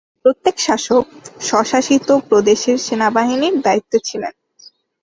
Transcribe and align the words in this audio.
প্রত্যেক 0.25 0.55
শাসক 0.59 1.05
স্বশাসিত 1.41 2.07
প্রদেশের 2.29 2.77
সেনাবাহিনীর 2.77 3.55
দায়িত্বে 3.61 3.97
ছিলেন। 4.07 4.33